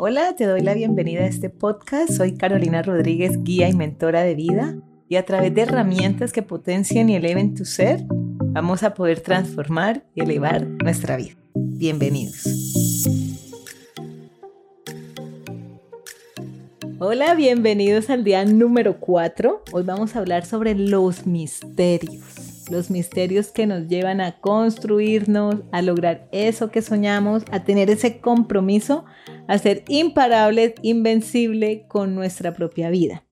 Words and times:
Hola, 0.00 0.36
te 0.36 0.46
doy 0.46 0.60
la 0.60 0.74
bienvenida 0.74 1.22
a 1.22 1.26
este 1.26 1.50
podcast. 1.50 2.12
Soy 2.12 2.36
Carolina 2.36 2.82
Rodríguez, 2.82 3.42
guía 3.42 3.68
y 3.68 3.72
mentora 3.72 4.22
de 4.22 4.36
vida. 4.36 4.76
Y 5.08 5.16
a 5.16 5.24
través 5.24 5.52
de 5.52 5.62
herramientas 5.62 6.32
que 6.32 6.42
potencien 6.42 7.10
y 7.10 7.16
eleven 7.16 7.56
tu 7.56 7.64
ser, 7.64 8.04
vamos 8.08 8.84
a 8.84 8.94
poder 8.94 9.18
transformar 9.22 10.04
y 10.14 10.20
elevar 10.20 10.68
nuestra 10.68 11.16
vida. 11.16 11.34
Bienvenidos. 11.52 12.44
Hola, 17.00 17.34
bienvenidos 17.34 18.08
al 18.08 18.22
día 18.22 18.44
número 18.44 19.00
4. 19.00 19.64
Hoy 19.72 19.82
vamos 19.82 20.14
a 20.14 20.20
hablar 20.20 20.46
sobre 20.46 20.76
los 20.76 21.26
misterios 21.26 22.48
los 22.70 22.90
misterios 22.90 23.50
que 23.50 23.66
nos 23.66 23.88
llevan 23.88 24.20
a 24.20 24.40
construirnos, 24.40 25.56
a 25.72 25.82
lograr 25.82 26.28
eso 26.32 26.70
que 26.70 26.82
soñamos, 26.82 27.42
a 27.50 27.64
tener 27.64 27.90
ese 27.90 28.20
compromiso, 28.20 29.04
a 29.48 29.58
ser 29.58 29.82
imparables, 29.88 30.74
invencible 30.82 31.86
con 31.88 32.14
nuestra 32.14 32.54
propia 32.54 32.90
vida. 32.90 33.24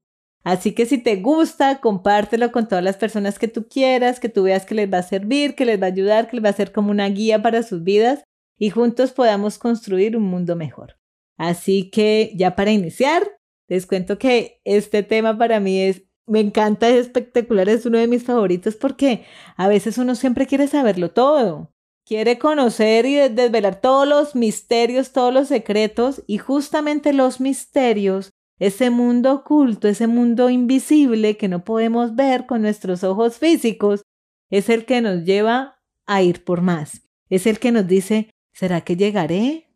Así 0.43 0.73
que 0.73 0.87
si 0.87 0.99
te 0.99 1.17
gusta, 1.17 1.81
compártelo 1.81 2.51
con 2.53 2.69
todas 2.69 2.83
las 2.83 2.97
personas 2.97 3.39
que 3.39 3.49
tú 3.49 3.69
quieras, 3.69 4.19
que 4.19 4.29
tú 4.29 4.45
veas 4.45 4.65
que 4.65 4.75
les 4.75 4.93
va 4.93 4.99
a 4.99 5.03
servir, 5.03 5.55
que 5.55 5.65
les 5.65 5.81
va 5.81 5.87
a 5.87 5.91
ayudar, 5.91 6.29
que 6.29 6.37
les 6.37 6.45
va 6.45 6.51
a 6.51 6.55
ser 6.55 6.73
como 6.73 6.91
una 6.91 7.09
guía 7.09 7.43
para 7.43 7.63
sus 7.63 7.85
vidas 7.85 8.25
y 8.59 8.71
juntos 8.71 9.13
podamos 9.13 9.59
construir 9.59 10.17
un 10.17 10.25
mundo 10.25 10.57
mejor. 10.57 10.99
Así 11.37 11.91
que 11.91 12.33
ya 12.35 12.57
para 12.57 12.73
iniciar, 12.73 13.23
les 13.69 13.87
cuento 13.87 14.19
que 14.19 14.61
este 14.65 15.03
tema 15.03 15.37
para 15.37 15.61
mí 15.61 15.81
es 15.81 16.03
me 16.27 16.41
encanta, 16.41 16.89
es 16.89 17.07
espectacular, 17.07 17.69
es 17.69 17.87
uno 17.87 17.99
de 17.99 18.09
mis 18.09 18.25
favoritos 18.25 18.75
porque 18.75 19.25
a 19.57 19.69
veces 19.69 19.97
uno 19.99 20.15
siempre 20.15 20.47
quiere 20.47 20.67
saberlo 20.67 21.11
todo. 21.11 21.73
Quiere 22.07 22.39
conocer 22.39 23.05
y 23.05 23.17
desvelar 23.17 23.81
todos 23.81 24.07
los 24.07 24.37
misterios, 24.37 25.11
todos 25.11 25.35
los 25.35 25.49
secretos 25.49 26.23
y 26.29 26.39
justamente 26.39 27.13
los 27.13 27.41
misterios, 27.41 28.31
ese 28.61 28.91
mundo 28.91 29.33
oculto, 29.33 29.89
ese 29.89 30.07
mundo 30.07 30.49
invisible 30.49 31.37
que 31.37 31.49
no 31.49 31.65
podemos 31.65 32.15
ver 32.15 32.47
con 32.47 32.63
nuestros 32.63 33.03
ojos 33.03 33.39
físicos, 33.39 34.03
es 34.51 34.69
el 34.69 34.85
que 34.85 35.01
nos 35.01 35.25
lleva 35.25 35.81
a 36.07 36.23
ir 36.23 36.45
por 36.45 36.61
más. 36.61 37.03
Es 37.29 37.45
el 37.49 37.59
que 37.59 37.73
nos 37.73 37.89
dice, 37.89 38.31
¿será 38.53 38.83
que 38.83 38.95
llegaré? 38.95 39.75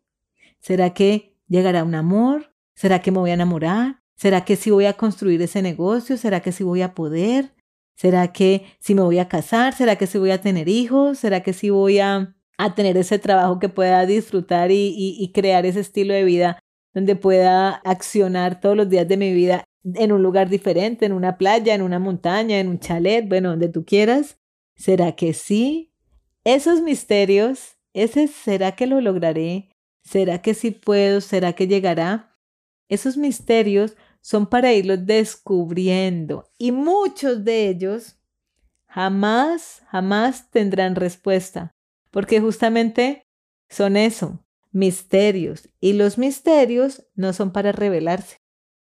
¿Será 0.61 0.93
que 0.93 1.35
llegará 1.49 1.83
un 1.83 1.95
amor? 1.95 2.55
¿Será 2.75 3.01
que 3.01 3.11
me 3.11 3.19
voy 3.19 3.31
a 3.31 3.33
enamorar? 3.33 4.03
¿Será 4.15 4.45
que 4.45 4.55
si 4.55 4.71
voy 4.71 4.85
a 4.85 4.93
construir 4.93 5.41
ese 5.41 5.61
negocio? 5.61 6.15
¿Será 6.15 6.39
que 6.39 6.53
si 6.53 6.63
voy 6.63 6.81
a 6.81 6.93
poder? 6.93 7.53
¿Será 7.95 8.31
que 8.31 8.65
si 8.79 8.95
me 8.95 9.01
voy 9.01 9.19
a 9.19 9.27
casar? 9.27 9.73
¿Será 9.73 9.95
que 9.95 10.07
si 10.07 10.17
voy 10.17 10.31
a 10.31 10.41
tener 10.41 10.67
hijos? 10.69 11.19
¿Será 11.19 11.43
que 11.43 11.53
si 11.53 11.69
voy 11.69 11.99
a, 11.99 12.35
a 12.57 12.75
tener 12.75 12.97
ese 12.97 13.19
trabajo 13.19 13.59
que 13.59 13.69
pueda 13.69 14.05
disfrutar 14.05 14.71
y, 14.71 14.95
y 14.95 15.31
crear 15.31 15.65
ese 15.65 15.81
estilo 15.81 16.13
de 16.13 16.23
vida 16.23 16.59
donde 16.93 17.15
pueda 17.15 17.69
accionar 17.85 18.59
todos 18.59 18.75
los 18.75 18.89
días 18.89 19.07
de 19.07 19.17
mi 19.17 19.33
vida 19.33 19.63
en 19.83 20.11
un 20.11 20.21
lugar 20.21 20.49
diferente, 20.49 21.05
en 21.05 21.13
una 21.13 21.37
playa, 21.37 21.73
en 21.73 21.81
una 21.81 21.99
montaña, 21.99 22.59
en 22.59 22.67
un 22.67 22.79
chalet, 22.79 23.27
bueno, 23.27 23.49
donde 23.51 23.69
tú 23.69 23.85
quieras? 23.85 24.37
¿Será 24.75 25.13
que 25.13 25.33
sí? 25.33 25.93
Esos 26.43 26.81
misterios, 26.81 27.77
ese 27.93 28.27
será 28.27 28.73
que 28.73 28.87
lo 28.87 29.01
lograré, 29.01 29.69
será 30.03 30.41
que 30.41 30.53
sí 30.53 30.71
puedo, 30.71 31.21
será 31.21 31.53
que 31.53 31.67
llegará. 31.67 32.37
Esos 32.89 33.17
misterios 33.17 33.95
son 34.21 34.47
para 34.47 34.73
irlos 34.73 35.05
descubriendo 35.05 36.49
y 36.57 36.71
muchos 36.71 37.43
de 37.43 37.69
ellos 37.69 38.17
jamás, 38.85 39.83
jamás 39.87 40.49
tendrán 40.51 40.95
respuesta, 40.95 41.71
porque 42.11 42.39
justamente 42.39 43.27
son 43.69 43.97
eso, 43.97 44.45
misterios, 44.71 45.69
y 45.79 45.93
los 45.93 46.17
misterios 46.17 47.07
no 47.15 47.33
son 47.33 47.51
para 47.51 47.71
revelarse. 47.71 48.37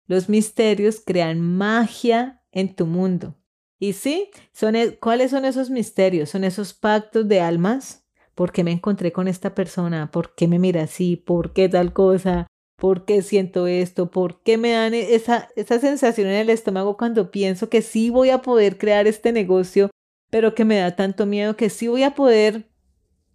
Los 0.06 0.28
misterios 0.28 1.02
crean 1.04 1.40
magia 1.40 2.42
en 2.50 2.74
tu 2.74 2.86
mundo. 2.86 3.36
Y 3.78 3.92
sí, 3.92 4.30
son, 4.52 4.74
e, 4.74 4.98
¿cuáles 4.98 5.30
son 5.30 5.44
esos 5.44 5.70
misterios? 5.70 6.30
Son 6.30 6.44
esos 6.44 6.74
pactos 6.74 7.28
de 7.28 7.40
almas. 7.40 8.06
¿Por 8.34 8.52
qué 8.52 8.64
me 8.64 8.72
encontré 8.72 9.12
con 9.12 9.28
esta 9.28 9.54
persona? 9.54 10.10
¿Por 10.10 10.34
qué 10.34 10.48
me 10.48 10.58
mira 10.58 10.82
así? 10.82 11.16
¿Por 11.16 11.52
qué 11.52 11.68
tal 11.68 11.92
cosa? 11.92 12.46
¿Por 12.80 13.04
qué 13.04 13.20
siento 13.20 13.66
esto? 13.66 14.10
¿Por 14.10 14.42
qué 14.42 14.56
me 14.56 14.70
dan 14.70 14.94
esa, 14.94 15.50
esa 15.54 15.78
sensación 15.78 16.28
en 16.28 16.36
el 16.36 16.48
estómago 16.48 16.96
cuando 16.96 17.30
pienso 17.30 17.68
que 17.68 17.82
sí 17.82 18.08
voy 18.08 18.30
a 18.30 18.40
poder 18.40 18.78
crear 18.78 19.06
este 19.06 19.32
negocio, 19.32 19.90
pero 20.30 20.54
que 20.54 20.64
me 20.64 20.78
da 20.78 20.96
tanto 20.96 21.26
miedo 21.26 21.58
que 21.58 21.68
sí 21.68 21.88
voy 21.88 22.04
a 22.04 22.14
poder 22.14 22.70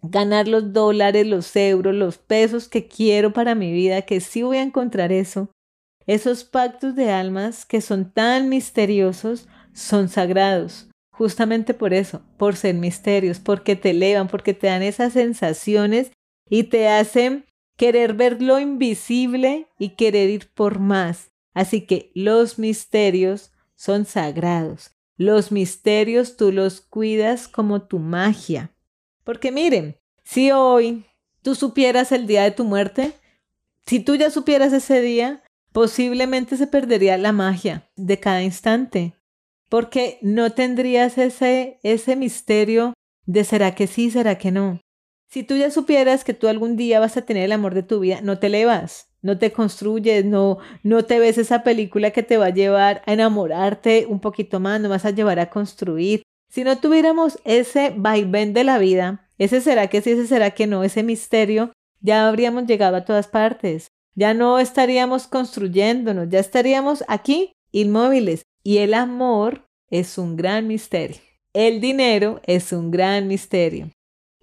ganar 0.02 0.48
los 0.48 0.72
dólares, 0.72 1.28
los 1.28 1.54
euros, 1.54 1.94
los 1.94 2.18
pesos 2.18 2.68
que 2.68 2.88
quiero 2.88 3.32
para 3.32 3.54
mi 3.54 3.72
vida, 3.72 4.02
que 4.02 4.20
sí 4.20 4.42
voy 4.42 4.56
a 4.56 4.62
encontrar 4.62 5.12
eso? 5.12 5.48
Esos 6.08 6.42
pactos 6.42 6.96
de 6.96 7.12
almas 7.12 7.64
que 7.64 7.80
son 7.80 8.10
tan 8.10 8.48
misteriosos 8.48 9.46
son 9.72 10.08
sagrados. 10.08 10.88
Justamente 11.12 11.72
por 11.72 11.94
eso, 11.94 12.20
por 12.36 12.56
ser 12.56 12.74
misterios, 12.74 13.38
porque 13.38 13.76
te 13.76 13.90
elevan, 13.90 14.26
porque 14.26 14.54
te 14.54 14.66
dan 14.66 14.82
esas 14.82 15.12
sensaciones 15.12 16.10
y 16.50 16.64
te 16.64 16.88
hacen 16.88 17.44
querer 17.76 18.14
ver 18.14 18.42
lo 18.42 18.58
invisible 18.58 19.68
y 19.78 19.90
querer 19.90 20.30
ir 20.30 20.50
por 20.52 20.78
más. 20.78 21.30
Así 21.54 21.82
que 21.82 22.10
los 22.14 22.58
misterios 22.58 23.52
son 23.74 24.04
sagrados. 24.04 24.90
Los 25.16 25.52
misterios 25.52 26.36
tú 26.36 26.52
los 26.52 26.80
cuidas 26.80 27.48
como 27.48 27.82
tu 27.82 27.98
magia. 27.98 28.74
Porque 29.24 29.50
miren, 29.50 29.96
si 30.24 30.50
hoy 30.50 31.04
tú 31.42 31.54
supieras 31.54 32.12
el 32.12 32.26
día 32.26 32.42
de 32.42 32.50
tu 32.50 32.64
muerte, 32.64 33.14
si 33.86 34.00
tú 34.00 34.16
ya 34.16 34.30
supieras 34.30 34.72
ese 34.72 35.00
día, 35.00 35.42
posiblemente 35.72 36.56
se 36.56 36.66
perdería 36.66 37.16
la 37.16 37.32
magia 37.32 37.88
de 37.96 38.18
cada 38.18 38.42
instante. 38.42 39.14
Porque 39.68 40.18
no 40.22 40.52
tendrías 40.52 41.18
ese, 41.18 41.78
ese 41.82 42.16
misterio 42.16 42.94
de 43.24 43.44
será 43.44 43.74
que 43.74 43.86
sí, 43.86 44.10
será 44.10 44.38
que 44.38 44.50
no. 44.52 44.80
Si 45.28 45.42
tú 45.42 45.56
ya 45.56 45.70
supieras 45.70 46.24
que 46.24 46.34
tú 46.34 46.48
algún 46.48 46.76
día 46.76 47.00
vas 47.00 47.16
a 47.16 47.22
tener 47.22 47.44
el 47.44 47.52
amor 47.52 47.74
de 47.74 47.82
tu 47.82 48.00
vida, 48.00 48.20
no 48.22 48.38
te 48.38 48.46
elevas, 48.46 49.08
no 49.22 49.38
te 49.38 49.52
construyes, 49.52 50.24
no, 50.24 50.58
no 50.82 51.04
te 51.04 51.18
ves 51.18 51.36
esa 51.36 51.62
película 51.62 52.12
que 52.12 52.22
te 52.22 52.36
va 52.36 52.46
a 52.46 52.54
llevar 52.54 53.02
a 53.06 53.12
enamorarte 53.12 54.06
un 54.08 54.20
poquito 54.20 54.60
más, 54.60 54.80
no 54.80 54.88
vas 54.88 55.04
a 55.04 55.10
llevar 55.10 55.40
a 55.40 55.50
construir. 55.50 56.22
Si 56.48 56.62
no 56.62 56.78
tuviéramos 56.78 57.38
ese 57.44 57.92
vaivén 57.96 58.52
de 58.52 58.64
la 58.64 58.78
vida, 58.78 59.28
ese 59.38 59.60
será 59.60 59.88
que 59.88 60.00
sí, 60.00 60.12
ese 60.12 60.26
será 60.26 60.52
que 60.52 60.66
no, 60.66 60.84
ese 60.84 61.02
misterio, 61.02 61.72
ya 62.00 62.28
habríamos 62.28 62.66
llegado 62.66 62.96
a 62.96 63.04
todas 63.04 63.26
partes. 63.26 63.88
Ya 64.14 64.32
no 64.32 64.58
estaríamos 64.58 65.26
construyéndonos, 65.26 66.28
ya 66.30 66.38
estaríamos 66.38 67.04
aquí 67.08 67.52
inmóviles. 67.72 68.42
Y 68.62 68.78
el 68.78 68.94
amor 68.94 69.66
es 69.90 70.18
un 70.18 70.36
gran 70.36 70.66
misterio. 70.66 71.18
El 71.52 71.80
dinero 71.80 72.40
es 72.46 72.72
un 72.72 72.90
gran 72.90 73.28
misterio. 73.28 73.90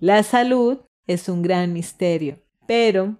La 0.03 0.21
salud 0.23 0.79
es 1.07 1.29
un 1.29 1.41
gran 1.41 1.71
misterio, 1.71 2.43
pero 2.67 3.19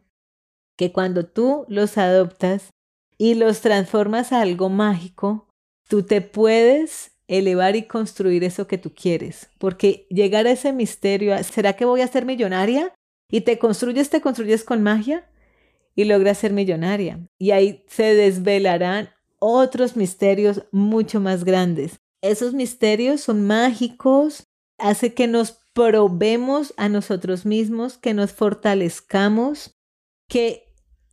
que 0.76 0.92
cuando 0.92 1.26
tú 1.26 1.64
los 1.70 1.98
adoptas 1.98 2.72
y 3.18 3.36
los 3.36 3.62
transformas 3.62 4.34
a 4.34 4.42
algo 4.42 4.68
mágico, 4.68 5.48
tú 5.88 6.04
te 6.04 6.20
puedes 6.20 7.14
elevar 7.30 7.78
y 7.78 7.84
construir 7.84 8.44
eso 8.44 8.68
que 8.68 8.78
tú 8.78 8.94
quieres. 8.94 9.50
Porque 9.60 10.08
llegar 10.10 10.46
a 10.46 10.52
ese 10.52 10.74
misterio, 10.74 11.42
¿será 11.46 11.72
que 11.72 11.86
voy 11.86 12.02
a 12.02 12.08
ser 12.08 12.26
millonaria? 12.26 12.94
Y 13.32 13.40
te 13.40 13.58
construyes, 13.60 14.10
te 14.10 14.20
construyes 14.20 14.66
con 14.66 14.84
magia 14.84 15.26
y 15.96 16.04
logras 16.04 16.40
ser 16.40 16.52
millonaria. 16.52 17.26
Y 17.40 17.52
ahí 17.52 17.86
se 17.88 18.14
desvelarán 18.14 19.10
otros 19.40 19.96
misterios 19.96 20.66
mucho 20.74 21.22
más 21.22 21.46
grandes. 21.46 22.02
Esos 22.22 22.54
misterios 22.54 23.22
son 23.22 23.48
mágicos, 23.48 24.44
hace 24.84 25.14
que 25.14 25.28
nos 25.28 25.64
probemos 25.74 26.74
a 26.78 26.90
nosotros 26.90 27.46
mismos, 27.46 27.98
que 27.98 28.14
nos 28.14 28.34
fortalezcamos, 28.34 29.72
que 30.28 30.66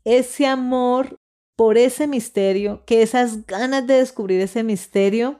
ese 0.05 0.47
amor 0.47 1.17
por 1.57 1.79
ese 1.79 2.07
misterio, 2.07 2.85
que 2.85 3.03
esas 3.03 3.47
ganas 3.47 3.87
de 3.87 3.95
descubrir 3.95 4.41
ese 4.41 4.65
misterio, 4.65 5.39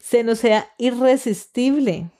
se 0.00 0.24
nos 0.24 0.40
sea 0.40 0.68
irresistible 0.76 2.10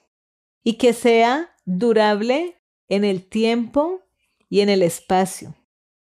y 0.63 0.75
que 0.75 0.93
sea 0.93 1.51
durable 1.65 2.63
en 2.89 3.05
el 3.05 3.27
tiempo 3.27 4.03
y 4.49 4.61
en 4.61 4.69
el 4.69 4.83
espacio. 4.83 5.57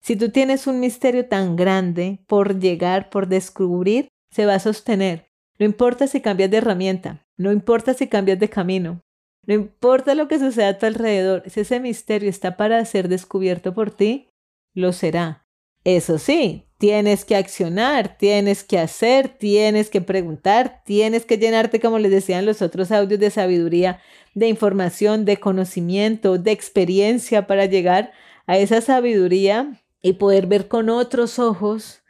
Si 0.02 0.16
tú 0.16 0.30
tienes 0.30 0.68
un 0.68 0.80
misterio 0.80 1.28
tan 1.28 1.56
grande 1.56 2.24
por 2.28 2.60
llegar, 2.60 3.10
por 3.10 3.28
descubrir, 3.28 4.10
se 4.30 4.46
va 4.46 4.56
a 4.56 4.60
sostener. 4.60 5.32
No 5.58 5.66
importa 5.66 6.06
si 6.06 6.22
cambias 6.22 6.52
de 6.52 6.58
herramienta, 6.58 7.26
no 7.38 7.52
importa 7.52 7.94
si 7.96 8.08
cambias 8.08 8.38
de 8.38 8.50
camino, 8.50 9.02
no 9.48 9.54
importa 9.54 10.16
lo 10.16 10.28
que 10.28 10.40
suceda 10.40 10.70
a 10.70 10.78
tu 10.78 10.86
alrededor, 10.86 11.44
si 11.48 11.62
ese 11.62 11.80
misterio 11.80 12.30
está 12.30 12.58
para 12.58 12.84
ser 12.86 13.08
descubierto 13.10 13.74
por 13.74 13.92
ti, 13.92 14.30
lo 14.74 14.92
será. 14.94 15.46
Eso 15.84 16.18
sí, 16.18 16.66
tienes 16.80 17.26
que 17.26 17.36
accionar, 17.36 18.18
tienes 18.18 18.64
que 18.64 18.80
hacer, 18.80 19.30
tienes 19.30 19.90
que 19.90 20.02
preguntar, 20.02 20.82
tienes 20.84 21.26
que 21.26 21.38
llenarte, 21.38 21.80
como 21.80 22.00
les 22.00 22.12
decían 22.12 22.46
los 22.46 22.62
otros 22.62 22.92
audios, 22.92 23.20
de 23.20 23.30
sabiduría, 23.30 24.02
de 24.34 24.48
información, 24.48 25.26
de 25.26 25.38
conocimiento, 25.38 26.38
de 26.38 26.52
experiencia 26.52 27.46
para 27.46 27.66
llegar 27.66 28.12
a 28.48 28.58
esa 28.58 28.82
sabiduría 28.82 29.82
y 30.02 30.14
poder 30.14 30.48
ver 30.48 30.68
con 30.68 30.90
otros 30.90 31.40
ojos 31.40 32.04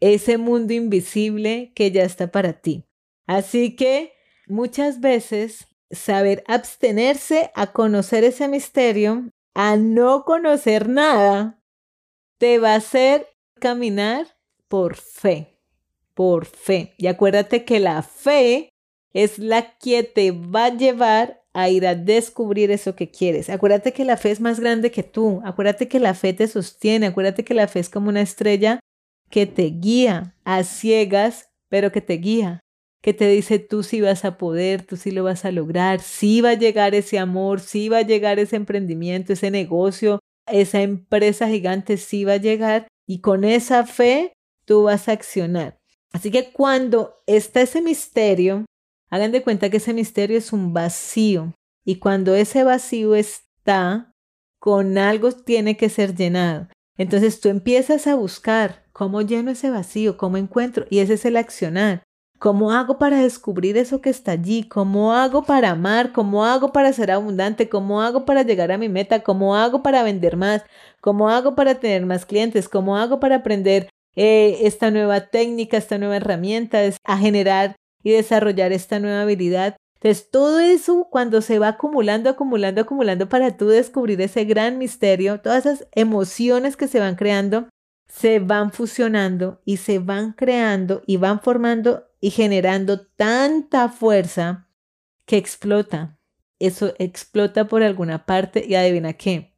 ese 0.00 0.38
mundo 0.38 0.72
invisible 0.72 1.72
que 1.74 1.90
ya 1.90 2.02
está 2.02 2.30
para 2.30 2.54
ti. 2.54 2.84
Así 3.26 3.76
que 3.76 4.12
muchas 4.46 5.00
veces 5.00 5.69
saber 5.90 6.44
abstenerse 6.46 7.50
a 7.54 7.72
conocer 7.72 8.24
ese 8.24 8.48
misterio, 8.48 9.30
a 9.54 9.76
no 9.76 10.24
conocer 10.24 10.88
nada, 10.88 11.60
te 12.38 12.58
va 12.58 12.72
a 12.72 12.76
hacer 12.76 13.26
caminar 13.58 14.26
por 14.68 14.96
fe, 14.96 15.58
por 16.14 16.46
fe. 16.46 16.94
Y 16.96 17.08
acuérdate 17.08 17.64
que 17.64 17.80
la 17.80 18.02
fe 18.02 18.70
es 19.12 19.38
la 19.38 19.76
que 19.78 20.02
te 20.02 20.30
va 20.30 20.66
a 20.66 20.76
llevar 20.76 21.42
a 21.52 21.68
ir 21.68 21.86
a 21.86 21.96
descubrir 21.96 22.70
eso 22.70 22.94
que 22.94 23.10
quieres. 23.10 23.50
Acuérdate 23.50 23.92
que 23.92 24.04
la 24.04 24.16
fe 24.16 24.30
es 24.30 24.40
más 24.40 24.60
grande 24.60 24.92
que 24.92 25.02
tú. 25.02 25.42
Acuérdate 25.44 25.88
que 25.88 25.98
la 25.98 26.14
fe 26.14 26.32
te 26.32 26.46
sostiene. 26.46 27.06
Acuérdate 27.06 27.44
que 27.44 27.54
la 27.54 27.66
fe 27.66 27.80
es 27.80 27.90
como 27.90 28.08
una 28.08 28.20
estrella 28.20 28.78
que 29.30 29.46
te 29.46 29.64
guía 29.64 30.36
a 30.44 30.62
ciegas, 30.62 31.50
pero 31.68 31.90
que 31.90 32.00
te 32.00 32.14
guía 32.14 32.60
que 33.02 33.14
te 33.14 33.28
dice 33.28 33.58
tú 33.58 33.82
sí 33.82 34.00
vas 34.00 34.24
a 34.24 34.36
poder, 34.36 34.82
tú 34.82 34.96
sí 34.96 35.10
lo 35.10 35.24
vas 35.24 35.44
a 35.44 35.52
lograr, 35.52 36.00
sí 36.00 36.40
va 36.40 36.50
a 36.50 36.54
llegar 36.54 36.94
ese 36.94 37.18
amor, 37.18 37.60
sí 37.60 37.88
va 37.88 37.98
a 37.98 38.02
llegar 38.02 38.38
ese 38.38 38.56
emprendimiento, 38.56 39.32
ese 39.32 39.50
negocio, 39.50 40.20
esa 40.46 40.82
empresa 40.82 41.48
gigante 41.48 41.96
sí 41.96 42.24
va 42.24 42.34
a 42.34 42.38
llegar 42.38 42.88
y 43.06 43.20
con 43.20 43.44
esa 43.44 43.86
fe 43.86 44.32
tú 44.64 44.84
vas 44.84 45.08
a 45.08 45.12
accionar. 45.12 45.78
Así 46.12 46.30
que 46.30 46.52
cuando 46.52 47.14
está 47.26 47.62
ese 47.62 47.80
misterio, 47.80 48.66
hagan 49.08 49.32
de 49.32 49.42
cuenta 49.42 49.70
que 49.70 49.78
ese 49.78 49.94
misterio 49.94 50.36
es 50.36 50.52
un 50.52 50.72
vacío 50.72 51.54
y 51.84 51.96
cuando 51.96 52.34
ese 52.34 52.64
vacío 52.64 53.14
está, 53.14 54.12
con 54.58 54.98
algo 54.98 55.32
tiene 55.32 55.76
que 55.76 55.88
ser 55.88 56.14
llenado. 56.14 56.68
Entonces 56.98 57.40
tú 57.40 57.48
empiezas 57.48 58.06
a 58.06 58.14
buscar 58.14 58.84
cómo 58.92 59.22
lleno 59.22 59.50
ese 59.50 59.70
vacío, 59.70 60.18
cómo 60.18 60.36
encuentro 60.36 60.84
y 60.90 60.98
ese 60.98 61.14
es 61.14 61.24
el 61.24 61.36
accionar. 61.36 62.02
¿Cómo 62.40 62.72
hago 62.72 62.96
para 62.96 63.20
descubrir 63.20 63.76
eso 63.76 64.00
que 64.00 64.08
está 64.08 64.32
allí? 64.32 64.62
¿Cómo 64.62 65.12
hago 65.12 65.42
para 65.42 65.72
amar? 65.72 66.12
¿Cómo 66.12 66.46
hago 66.46 66.72
para 66.72 66.90
ser 66.90 67.10
abundante? 67.10 67.68
¿Cómo 67.68 68.00
hago 68.00 68.24
para 68.24 68.42
llegar 68.44 68.72
a 68.72 68.78
mi 68.78 68.88
meta? 68.88 69.22
¿Cómo 69.22 69.56
hago 69.56 69.82
para 69.82 70.02
vender 70.02 70.38
más? 70.38 70.64
¿Cómo 71.02 71.28
hago 71.28 71.54
para 71.54 71.74
tener 71.80 72.06
más 72.06 72.24
clientes? 72.24 72.70
¿Cómo 72.70 72.96
hago 72.96 73.20
para 73.20 73.36
aprender 73.36 73.90
eh, 74.16 74.60
esta 74.62 74.90
nueva 74.90 75.26
técnica, 75.26 75.76
esta 75.76 75.98
nueva 75.98 76.16
herramienta, 76.16 76.80
a 77.04 77.18
generar 77.18 77.76
y 78.02 78.12
desarrollar 78.12 78.72
esta 78.72 79.00
nueva 79.00 79.20
habilidad? 79.20 79.76
Entonces, 79.96 80.30
todo 80.30 80.60
eso 80.60 81.08
cuando 81.10 81.42
se 81.42 81.58
va 81.58 81.68
acumulando, 81.68 82.30
acumulando, 82.30 82.80
acumulando 82.80 83.28
para 83.28 83.58
tú 83.58 83.68
descubrir 83.68 84.18
ese 84.22 84.46
gran 84.46 84.78
misterio, 84.78 85.42
todas 85.42 85.66
esas 85.66 85.86
emociones 85.92 86.78
que 86.78 86.88
se 86.88 87.00
van 87.00 87.16
creando, 87.16 87.68
se 88.08 88.38
van 88.38 88.72
fusionando 88.72 89.60
y 89.66 89.76
se 89.76 89.98
van 89.98 90.32
creando 90.32 91.02
y 91.06 91.18
van 91.18 91.42
formando 91.42 92.09
y 92.20 92.30
generando 92.30 93.06
tanta 93.06 93.88
fuerza 93.88 94.68
que 95.24 95.36
explota. 95.36 96.18
Eso 96.58 96.94
explota 96.98 97.66
por 97.66 97.82
alguna 97.82 98.26
parte 98.26 98.64
y 98.66 98.74
adivina 98.74 99.14
qué. 99.14 99.56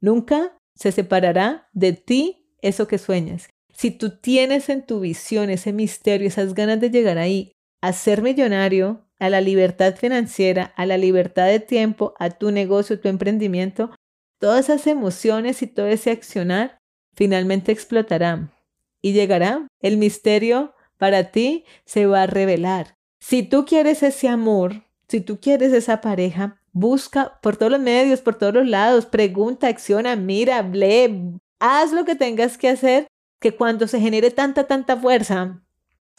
Nunca 0.00 0.58
se 0.74 0.90
separará 0.90 1.68
de 1.72 1.92
ti 1.92 2.48
eso 2.60 2.88
que 2.88 2.98
sueñas. 2.98 3.48
Si 3.72 3.90
tú 3.90 4.18
tienes 4.18 4.68
en 4.68 4.84
tu 4.84 5.00
visión 5.00 5.50
ese 5.50 5.72
misterio, 5.72 6.28
esas 6.28 6.54
ganas 6.54 6.80
de 6.80 6.90
llegar 6.90 7.18
ahí, 7.18 7.52
a 7.80 7.92
ser 7.92 8.22
millonario, 8.22 9.06
a 9.18 9.30
la 9.30 9.40
libertad 9.40 9.94
financiera, 9.96 10.72
a 10.76 10.86
la 10.86 10.98
libertad 10.98 11.46
de 11.46 11.60
tiempo, 11.60 12.14
a 12.18 12.30
tu 12.30 12.50
negocio, 12.50 13.00
tu 13.00 13.08
emprendimiento, 13.08 13.94
todas 14.38 14.68
esas 14.68 14.86
emociones 14.88 15.62
y 15.62 15.68
todo 15.68 15.86
ese 15.86 16.10
accionar 16.10 16.78
finalmente 17.14 17.70
explotarán 17.70 18.52
y 19.00 19.12
llegará 19.12 19.68
el 19.80 19.96
misterio 19.96 20.74
para 20.98 21.30
ti 21.30 21.64
se 21.84 22.06
va 22.06 22.22
a 22.22 22.26
revelar. 22.26 22.96
Si 23.18 23.42
tú 23.42 23.64
quieres 23.64 24.02
ese 24.02 24.28
amor, 24.28 24.84
si 25.08 25.20
tú 25.20 25.40
quieres 25.40 25.72
esa 25.72 26.00
pareja, 26.00 26.60
busca 26.72 27.38
por 27.42 27.56
todos 27.56 27.72
los 27.72 27.80
medios, 27.80 28.20
por 28.20 28.36
todos 28.36 28.54
los 28.54 28.66
lados, 28.66 29.06
pregunta, 29.06 29.68
acciona, 29.68 30.16
mira, 30.16 30.62
lee, 30.62 31.38
haz 31.60 31.92
lo 31.92 32.04
que 32.04 32.16
tengas 32.16 32.58
que 32.58 32.68
hacer, 32.68 33.06
que 33.40 33.54
cuando 33.54 33.86
se 33.86 34.00
genere 34.00 34.30
tanta, 34.30 34.66
tanta 34.66 34.96
fuerza 34.96 35.62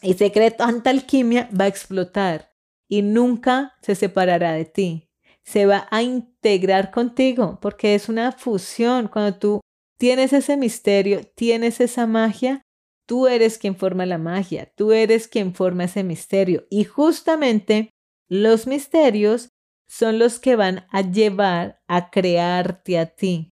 y 0.00 0.14
se 0.14 0.30
cree 0.30 0.50
tanta 0.50 0.90
alquimia, 0.90 1.48
va 1.58 1.64
a 1.64 1.68
explotar 1.68 2.50
y 2.88 3.02
nunca 3.02 3.74
se 3.82 3.94
separará 3.94 4.52
de 4.52 4.64
ti. 4.64 5.10
Se 5.42 5.66
va 5.66 5.88
a 5.90 6.02
integrar 6.02 6.90
contigo 6.90 7.58
porque 7.60 7.94
es 7.94 8.08
una 8.08 8.32
fusión. 8.32 9.08
Cuando 9.08 9.36
tú 9.38 9.60
tienes 9.98 10.32
ese 10.32 10.56
misterio, 10.56 11.22
tienes 11.34 11.80
esa 11.80 12.06
magia, 12.06 12.62
Tú 13.06 13.26
eres 13.26 13.58
quien 13.58 13.76
forma 13.76 14.06
la 14.06 14.18
magia, 14.18 14.72
tú 14.76 14.92
eres 14.92 15.28
quien 15.28 15.54
forma 15.54 15.84
ese 15.84 16.02
misterio. 16.04 16.66
Y 16.70 16.84
justamente 16.84 17.90
los 18.28 18.66
misterios 18.66 19.50
son 19.86 20.18
los 20.18 20.38
que 20.38 20.56
van 20.56 20.86
a 20.90 21.02
llevar 21.02 21.80
a 21.86 22.10
crearte 22.10 22.98
a 22.98 23.06
ti. 23.06 23.52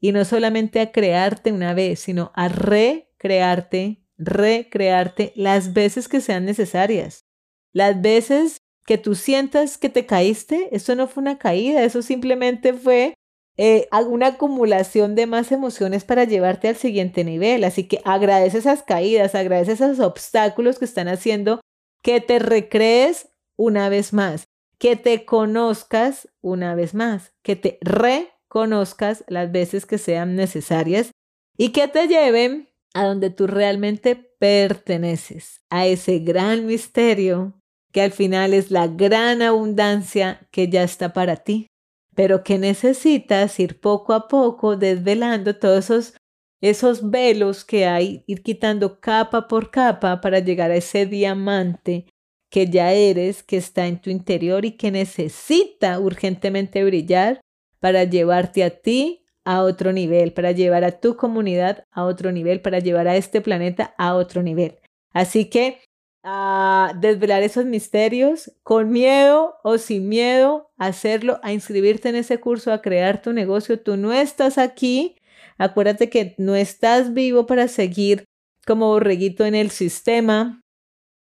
Y 0.00 0.12
no 0.12 0.24
solamente 0.24 0.80
a 0.80 0.92
crearte 0.92 1.52
una 1.52 1.74
vez, 1.74 2.00
sino 2.00 2.32
a 2.34 2.48
recrearte, 2.48 4.04
recrearte 4.18 5.32
las 5.36 5.72
veces 5.72 6.08
que 6.08 6.20
sean 6.20 6.44
necesarias. 6.44 7.24
Las 7.72 8.02
veces 8.02 8.58
que 8.84 8.98
tú 8.98 9.14
sientas 9.14 9.78
que 9.78 9.88
te 9.88 10.06
caíste, 10.06 10.68
eso 10.72 10.94
no 10.94 11.06
fue 11.06 11.22
una 11.22 11.38
caída, 11.38 11.82
eso 11.84 12.02
simplemente 12.02 12.74
fue 12.74 13.14
eh, 13.58 13.86
una 14.06 14.28
acumulación 14.28 15.14
de 15.14 15.26
más 15.26 15.52
emociones 15.52 16.04
para 16.04 16.24
llevarte 16.24 16.68
al 16.68 16.76
siguiente 16.76 17.24
nivel. 17.24 17.64
Así 17.64 17.84
que 17.84 18.00
agradece 18.04 18.58
esas 18.58 18.82
caídas, 18.82 19.34
agradece 19.34 19.72
esos 19.72 20.00
obstáculos 20.00 20.78
que 20.78 20.84
están 20.84 21.08
haciendo 21.08 21.60
que 22.02 22.20
te 22.20 22.38
recrees 22.38 23.28
una 23.56 23.88
vez 23.88 24.12
más, 24.12 24.44
que 24.78 24.96
te 24.96 25.24
conozcas 25.24 26.28
una 26.40 26.74
vez 26.74 26.94
más, 26.94 27.32
que 27.42 27.54
te 27.54 27.78
reconozcas 27.82 29.24
las 29.28 29.52
veces 29.52 29.86
que 29.86 29.98
sean 29.98 30.34
necesarias 30.34 31.10
y 31.56 31.70
que 31.70 31.86
te 31.88 32.08
lleven 32.08 32.70
a 32.94 33.04
donde 33.04 33.30
tú 33.30 33.46
realmente 33.46 34.16
perteneces, 34.16 35.60
a 35.70 35.86
ese 35.86 36.18
gran 36.18 36.66
misterio 36.66 37.54
que 37.92 38.02
al 38.02 38.10
final 38.10 38.54
es 38.54 38.70
la 38.70 38.88
gran 38.88 39.42
abundancia 39.42 40.48
que 40.50 40.68
ya 40.68 40.82
está 40.82 41.12
para 41.12 41.36
ti 41.36 41.68
pero 42.14 42.42
que 42.42 42.58
necesitas 42.58 43.58
ir 43.58 43.80
poco 43.80 44.12
a 44.12 44.28
poco 44.28 44.76
desvelando 44.76 45.56
todos 45.56 45.90
esos, 45.90 46.14
esos 46.60 47.10
velos 47.10 47.64
que 47.64 47.86
hay, 47.86 48.24
ir 48.26 48.42
quitando 48.42 49.00
capa 49.00 49.48
por 49.48 49.70
capa 49.70 50.20
para 50.20 50.38
llegar 50.38 50.70
a 50.70 50.76
ese 50.76 51.06
diamante 51.06 52.06
que 52.50 52.66
ya 52.66 52.92
eres, 52.92 53.42
que 53.42 53.56
está 53.56 53.86
en 53.86 54.00
tu 54.00 54.10
interior 54.10 54.64
y 54.64 54.72
que 54.72 54.90
necesita 54.90 55.98
urgentemente 55.98 56.84
brillar 56.84 57.40
para 57.80 58.04
llevarte 58.04 58.62
a 58.62 58.70
ti 58.70 59.24
a 59.44 59.62
otro 59.62 59.92
nivel, 59.92 60.32
para 60.32 60.52
llevar 60.52 60.84
a 60.84 61.00
tu 61.00 61.16
comunidad 61.16 61.84
a 61.90 62.04
otro 62.04 62.30
nivel, 62.30 62.60
para 62.60 62.78
llevar 62.78 63.08
a 63.08 63.16
este 63.16 63.40
planeta 63.40 63.94
a 63.96 64.14
otro 64.14 64.42
nivel. 64.42 64.78
Así 65.12 65.46
que 65.46 65.80
a 66.22 66.94
desvelar 67.00 67.42
esos 67.42 67.64
misterios, 67.64 68.52
con 68.62 68.90
miedo 68.90 69.56
o 69.64 69.78
sin 69.78 70.08
miedo, 70.08 70.70
a 70.78 70.86
hacerlo, 70.86 71.40
a 71.42 71.52
inscribirte 71.52 72.08
en 72.08 72.16
ese 72.16 72.38
curso, 72.38 72.72
a 72.72 72.80
crear 72.80 73.22
tu 73.22 73.32
negocio. 73.32 73.80
Tú 73.80 73.96
no 73.96 74.12
estás 74.12 74.58
aquí, 74.58 75.16
acuérdate 75.58 76.10
que 76.10 76.34
no 76.38 76.54
estás 76.54 77.12
vivo 77.12 77.46
para 77.46 77.66
seguir 77.68 78.24
como 78.66 78.88
borreguito 78.88 79.44
en 79.44 79.54
el 79.54 79.70
sistema. 79.70 80.60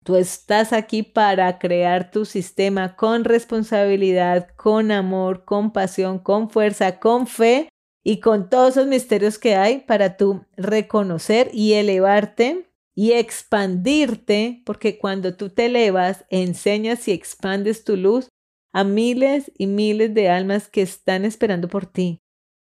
Tú 0.03 0.15
estás 0.15 0.73
aquí 0.73 1.03
para 1.03 1.59
crear 1.59 2.11
tu 2.11 2.25
sistema 2.25 2.95
con 2.95 3.23
responsabilidad, 3.23 4.49
con 4.55 4.91
amor, 4.91 5.45
con 5.45 5.71
pasión, 5.71 6.19
con 6.19 6.49
fuerza, 6.49 6.99
con 6.99 7.27
fe 7.27 7.69
y 8.03 8.19
con 8.19 8.49
todos 8.49 8.71
esos 8.77 8.87
misterios 8.87 9.37
que 9.37 9.55
hay 9.55 9.79
para 9.79 10.17
tú 10.17 10.45
reconocer 10.57 11.49
y 11.53 11.73
elevarte 11.73 12.70
y 13.01 13.13
expandirte, 13.13 14.61
porque 14.63 14.99
cuando 14.99 15.35
tú 15.35 15.49
te 15.49 15.65
elevas, 15.65 16.23
enseñas 16.29 17.07
y 17.07 17.11
expandes 17.11 17.83
tu 17.83 17.97
luz 17.97 18.27
a 18.71 18.83
miles 18.83 19.51
y 19.57 19.65
miles 19.65 20.13
de 20.13 20.29
almas 20.29 20.67
que 20.67 20.83
están 20.83 21.25
esperando 21.25 21.67
por 21.67 21.87
ti. 21.87 22.19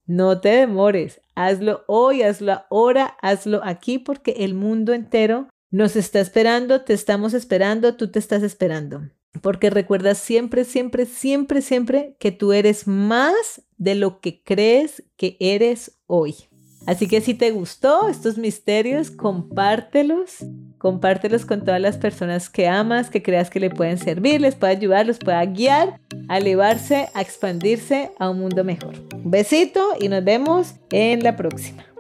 No 0.06 0.40
te 0.40 0.48
demores, 0.48 1.20
hazlo 1.36 1.84
hoy, 1.88 2.22
hazlo 2.22 2.64
ahora, 2.72 3.18
hazlo 3.22 3.60
aquí, 3.66 4.00
porque 4.00 4.32
el 4.46 4.54
mundo 4.54 4.94
entero 4.94 5.50
nos 5.72 5.98
está 5.98 6.22
esperando, 6.22 6.86
te 6.86 6.94
estamos 6.94 7.34
esperando, 7.34 7.98
tú 7.98 8.10
te 8.10 8.20
estás 8.20 8.44
esperando. 8.44 9.02
Porque 9.42 9.70
recuerda 9.70 10.16
siempre, 10.16 10.64
siempre, 10.64 11.06
siempre, 11.06 11.62
siempre 11.62 12.16
que 12.18 12.32
tú 12.32 12.54
eres 12.54 12.88
más 12.88 13.62
de 13.76 13.96
lo 13.96 14.22
que 14.22 14.42
crees 14.42 15.04
que 15.18 15.36
eres 15.42 16.00
hoy. 16.08 16.48
Así 16.86 17.08
que 17.08 17.22
si 17.22 17.34
te 17.34 17.52
gustó 17.52 18.10
estos 18.10 18.38
misterios, 18.38 19.10
compártelos, 19.10 20.38
compártelos 20.78 21.46
con 21.46 21.64
todas 21.64 21.80
las 21.80 21.98
personas 21.98 22.50
que 22.50 22.68
amas, 22.68 23.10
que 23.10 23.24
creas 23.24 23.50
que 23.50 23.62
le 23.62 23.70
pueden 23.70 23.98
servir, 23.98 24.42
les 24.42 24.56
puede 24.56 24.74
ayudar, 24.74 25.06
los 25.06 25.20
pueda 25.20 25.46
guiar 25.46 26.02
a 26.28 26.40
elevarse, 26.40 27.08
a 27.14 27.22
expandirse 27.22 28.12
a 28.20 28.30
un 28.30 28.40
mundo 28.40 28.64
mejor. 28.64 28.96
Un 29.14 29.32
besito 29.32 29.82
y 30.00 30.10
nos 30.10 30.24
vemos 30.24 30.74
en 30.92 31.24
la 31.24 31.38
próxima. 31.38 31.93